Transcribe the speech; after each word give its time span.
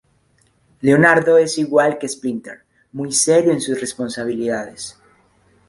Leonardo 0.81 1.37
es 1.37 1.59
al 1.59 1.65
igual 1.65 1.99
que 1.99 2.07
Splinter, 2.09 2.63
muy 2.91 3.11
serio 3.11 3.51
en 3.51 3.61
sus 3.61 3.79
responsabilidades. 3.79 4.97